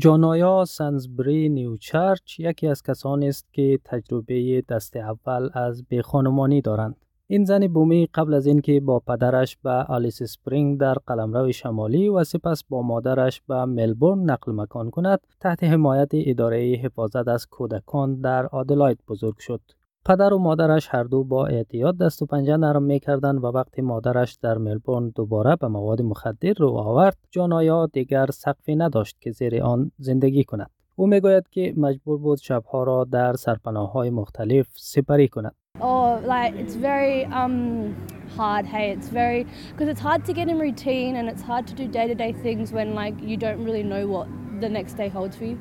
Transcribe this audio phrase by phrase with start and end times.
[0.00, 6.96] جانایا سنزبری نیوچرچ یکی از کسانی است که تجربه دست اول از بیخانمانی دارند.
[7.26, 12.24] این زن بومی قبل از اینکه با پدرش به آلیس اسپرینگ در قلمرو شمالی و
[12.24, 18.46] سپس با مادرش به ملبورن نقل مکان کند تحت حمایت اداره حفاظت از کودکان در
[18.46, 19.60] آدلاید بزرگ شد.
[20.04, 24.38] پدر و مادرش هر دو با اعتیاد دست و پنجه نرم می‌کردند و وقتی مادرش
[24.42, 29.90] در ملبورن دوباره به مواد مخدر رو آورد جانایا دیگر سقفی نداشت که زیر آن
[29.98, 35.54] زندگی کند او می‌گوید که مجبور بود شبها را در سرپناه های مختلف سپری کند
[35.80, 37.94] Oh, like it's very um,
[38.36, 38.66] hard.
[38.66, 41.86] Hey, it's very because it's hard to get in routine and it's hard to do
[41.86, 44.26] day-to-day things when like you don't really know what
[44.60, 45.58] the next day holds for you.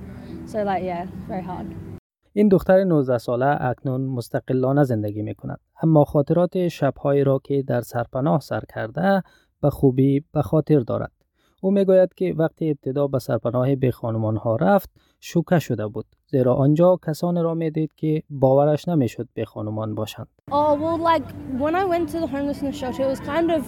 [0.47, 1.67] So like yeah, very hard.
[2.37, 5.59] این دختر 19 ساله اکنون مستقلانه زندگی می کند.
[5.83, 9.23] اما خاطرات شبهایی را که در سرپناه سر کرده
[9.61, 11.11] به خوبی به خاطر دارد.
[11.61, 16.05] او می گوید که وقتی ابتدا به سرپناه به خانمان ها رفت شوکه شده بود
[16.27, 20.27] زیرا آنجا کسانی را می دید که باورش نمی‌شد به خانمان باشند.
[20.51, 21.25] Oh well, like
[21.61, 23.63] when I went to the homelessness shelter, it was kind of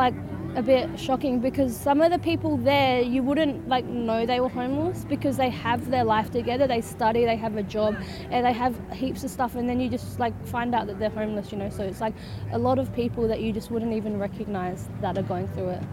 [0.00, 4.39] like a bit shocking because some of the people there you wouldn't like know they
[4.39, 7.95] were homeless because they have their life together they study they have a job
[8.29, 11.09] and they have heaps of stuff and then you just like find out that they're
[11.09, 12.13] homeless you know so it's like
[12.51, 15.83] a lot of people that you just wouldn't even recognize that are going through it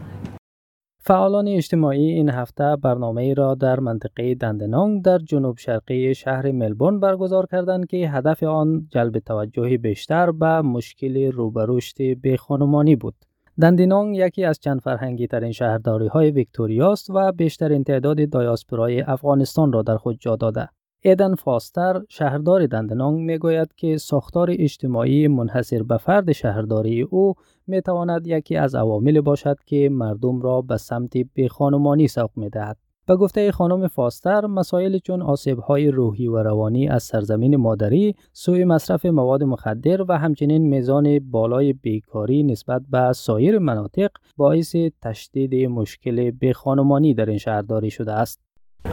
[1.02, 7.00] فعالان اجتماعی این هفته برنامه ای را در منطقه دندنانگ در جنوب شرقی شهر ملبورن
[7.00, 13.14] برگزار کردند که هدف آن جلب توجه بیشتر به مشکل روبرشت به خانمانی بود.
[13.61, 19.81] دندینانگ یکی از چند فرهنگی ترین شهرداری های ویکتوریاست و بیشترین تعداد دایاسپورای افغانستان را
[19.81, 20.69] در خود جا داده.
[21.01, 27.33] ایدن فاستر شهردار دندنانگ می گوید که ساختار اجتماعی منحصر به فرد شهرداری او
[27.67, 31.13] می تواند یکی از عوامل باشد که مردم را به سمت
[31.47, 32.77] خانمانی سوق می دهد.
[33.07, 39.05] به گفته خانم فاستر مسائل چون های روحی و روانی از سرزمین مادری، سوی مصرف
[39.05, 47.13] مواد مخدر و همچنین میزان بالای بیکاری نسبت به سایر مناطق باعث تشدید مشکل خانمانی
[47.13, 48.39] در این شهرداری شده است.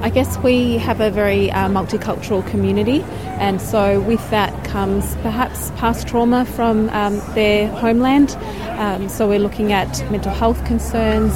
[0.01, 3.05] I guess we have a very uh, multicultural community,
[3.47, 8.31] and so with that comes perhaps past trauma from um, their homeland.
[8.79, 11.35] Um, so we're looking at mental health concerns,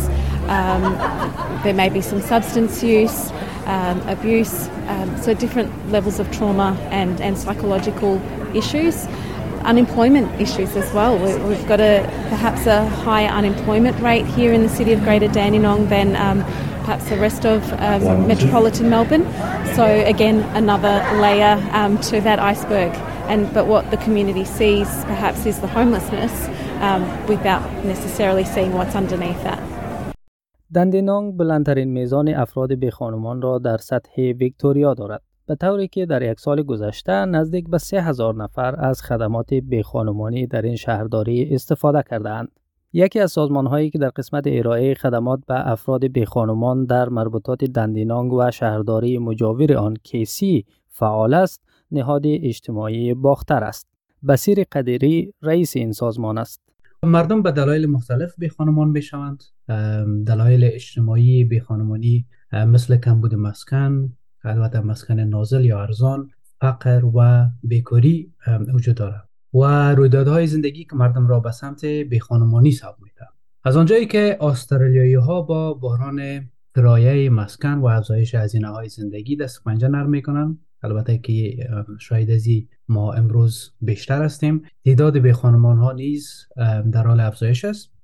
[0.48, 3.30] um, there may be some substance use,
[3.66, 8.20] um, abuse, um, so different levels of trauma and, and psychological
[8.56, 9.06] issues.
[9.62, 11.18] Unemployment issues as well.
[11.18, 15.26] We, have got a perhaps a higher unemployment rate here in the city of Greater
[15.26, 16.44] Dandenong than um,
[16.84, 19.24] perhaps the rest of um, metropolitan Melbourne.
[19.74, 22.94] So again, another layer um, to that iceberg.
[23.28, 26.46] And but what the community sees perhaps is the homelessness
[26.80, 29.58] um, without necessarily seeing what's underneath that.
[30.76, 35.22] دندینانگ بلندترین میزان افراد به خانمان را در سطح ویکتوریا دارد.
[35.46, 39.82] به طوری که در یک سال گذشته نزدیک به سه هزار نفر از خدمات به
[39.82, 42.48] خانمانی در این شهرداری استفاده کردند.
[42.92, 48.32] یکی از سازمان هایی که در قسمت ارائه خدمات به افراد بیخانمان در مربوطات دندینانگ
[48.32, 53.86] و شهرداری مجاور آن کیسی فعال است نهاد اجتماعی باختر است
[54.28, 56.60] بسیر قدیری رئیس این سازمان است
[57.06, 59.42] مردم به دلایل مختلف به خانمان می شوند
[60.26, 64.12] دلایل اجتماعی به خانمانی مثل کمبود مسکن
[64.44, 66.30] البته مسکن نازل یا ارزان
[66.60, 68.32] فقر و بیکاری
[68.74, 69.28] وجود دارد.
[69.54, 73.26] و رویدادهای زندگی که مردم را به سمت بیخانمانی سوق میده
[73.64, 79.64] از آنجایی که استرالیایی ها با بحران کرایه مسکن و افزایش هزینه های زندگی دست
[79.64, 81.56] پنجه نرم می‌کنن البته که
[82.00, 82.46] شاید از
[82.88, 86.48] ما امروز بیشتر هستیم تعداد بیخانمان ها نیز
[86.92, 87.96] در حال افزایش است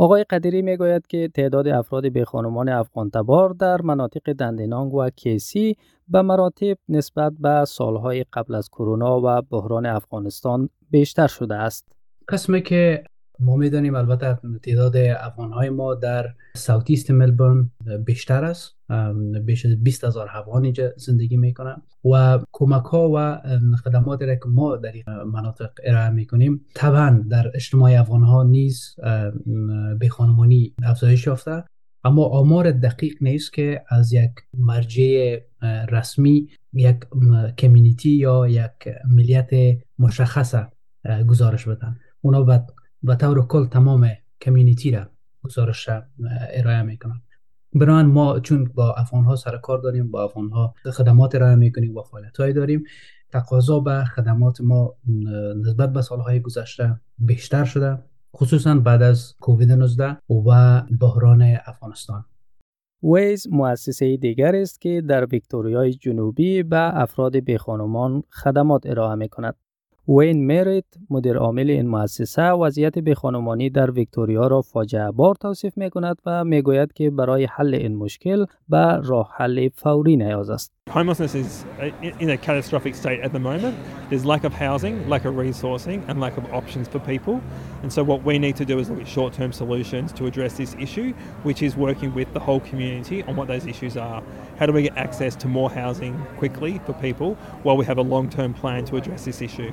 [0.00, 5.76] آقای قدیری می‌گوید که تعداد افراد به خانمان افغان تبار در مناطق دندنانگ و کیسی
[6.08, 11.92] به مراتب نسبت به سالهای قبل از کرونا و بحران افغانستان بیشتر شده است.
[12.28, 13.04] قسمی که
[13.40, 17.70] ما می‌دانیم البته تعداد افغان های ما در ساوتیست ملبورن
[18.04, 18.76] بیشتر است.
[19.44, 23.40] بیش از 20 هزار افغان اینجا زندگی می‌کنن و کمک ها و
[23.84, 28.94] خدمات را که ما در این مناطق ارائه می‌کنیم طبعا در اجتماع افغان ها نیز
[29.98, 31.64] به خانمانی افزایش یافته.
[32.04, 35.38] اما آمار دقیق نیست که از یک مرجع
[35.88, 36.96] رسمی یک
[37.58, 38.70] کمیونیتی یا یک
[39.10, 39.50] ملیت
[39.98, 40.54] مشخص
[41.28, 41.96] گزارش بدن.
[42.20, 42.42] اونا
[43.02, 44.08] به طور کل تمام
[44.40, 45.06] کمیونیتی را
[45.42, 45.88] گزارش
[46.52, 47.22] ارائه می‌کنن
[47.74, 51.96] بران ما چون با افغان ها سر کار داریم با افغان ها خدمات ارائه می‌کنیم
[51.96, 52.82] و فعالیت داریم
[53.30, 54.94] تقاضا به خدمات ما
[55.56, 57.98] نسبت به سالهای گذشته بیشتر شده
[58.36, 62.24] خصوصا بعد از کووید 19 و بحران افغانستان
[63.02, 69.54] ویز مؤسسه دیگر است که در ویکتوریای جنوبی به افراد بیخانمان خدمات ارائه می کند.
[70.08, 75.90] وین میریت مدیر عامل این مؤسسه وضعیت بیخانمانی در ویکتوریا را فاجعه بار توصیف می
[75.90, 80.77] کند و می گوید که برای حل این مشکل به راه حل فوری نیاز است.
[80.89, 81.65] Homelessness is
[82.19, 83.75] in a catastrophic state at the moment.
[84.09, 87.35] There's lack of housing, lack of resourcing and lack of options for people.
[87.83, 90.75] And so what we need to do is look at short-term solutions to address this
[90.85, 91.09] issue,
[91.47, 94.21] which is working with the whole community on what those issues are.
[94.59, 97.29] How do we get access to more housing quickly for people
[97.63, 99.71] while we have a long-term plan to address this issue?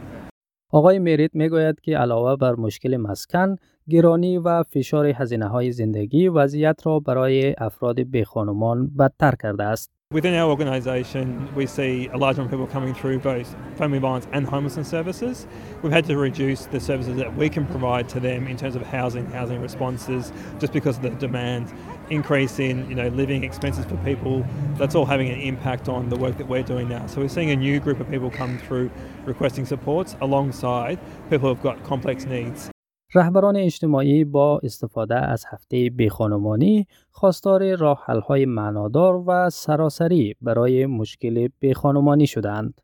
[0.73, 3.57] آقای میریت میگوید که علاوه بر مشکل مسکن،
[3.89, 9.91] گرانی و فشار هزینه های زندگی وضعیت را برای افراد بیخانمان بدتر کرده است.
[10.16, 14.26] Within our organisation, we see a large number of people coming through both family violence
[14.32, 15.46] and homelessness services.
[15.82, 18.84] We've had to reduce the services that we can provide to them in terms of
[18.84, 21.74] housing, housing responses, just because of the demand
[22.10, 24.46] increase in you know living expenses for people.
[24.76, 27.08] That's all having an impact on the work that we're doing now.
[27.08, 28.92] So we're seeing a new group of people come through
[29.26, 30.98] requesting supports alongside
[31.30, 32.72] people who've got complex needs.
[33.16, 41.48] رهبران اجتماعی با استفاده از هفته بیخانمانی خواستار راه های معنادار و سراسری برای مشکل
[41.60, 42.82] بیخانمانی شدند.